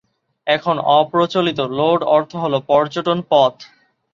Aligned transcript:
এখন-অপ্রচলিত 0.47 1.59
"lode" 1.71 1.99
অর্থ 2.15 2.31
হল 2.35 2.53
"পর্যটন, 2.67 3.17
পথ"। 3.29 3.55